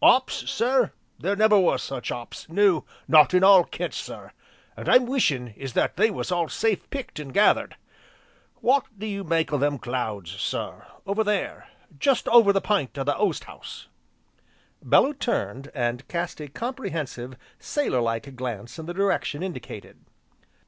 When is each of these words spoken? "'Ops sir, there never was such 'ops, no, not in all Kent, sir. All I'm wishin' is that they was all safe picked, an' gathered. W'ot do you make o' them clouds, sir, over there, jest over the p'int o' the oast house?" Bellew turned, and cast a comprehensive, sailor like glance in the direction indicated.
"'Ops 0.00 0.48
sir, 0.48 0.92
there 1.18 1.34
never 1.34 1.58
was 1.58 1.82
such 1.82 2.12
'ops, 2.12 2.48
no, 2.48 2.84
not 3.08 3.34
in 3.34 3.42
all 3.42 3.64
Kent, 3.64 3.92
sir. 3.92 4.30
All 4.78 4.88
I'm 4.88 5.04
wishin' 5.04 5.48
is 5.56 5.72
that 5.72 5.96
they 5.96 6.12
was 6.12 6.30
all 6.30 6.48
safe 6.48 6.88
picked, 6.90 7.18
an' 7.18 7.30
gathered. 7.30 7.74
W'ot 8.62 8.84
do 8.96 9.04
you 9.04 9.24
make 9.24 9.52
o' 9.52 9.58
them 9.58 9.80
clouds, 9.80 10.30
sir, 10.30 10.86
over 11.08 11.24
there, 11.24 11.68
jest 11.98 12.28
over 12.28 12.52
the 12.52 12.60
p'int 12.60 12.96
o' 12.98 13.02
the 13.02 13.16
oast 13.18 13.42
house?" 13.50 13.88
Bellew 14.80 15.12
turned, 15.12 15.72
and 15.74 16.06
cast 16.06 16.40
a 16.40 16.46
comprehensive, 16.46 17.34
sailor 17.58 18.00
like 18.00 18.36
glance 18.36 18.78
in 18.78 18.86
the 18.86 18.94
direction 18.94 19.42
indicated. 19.42 19.98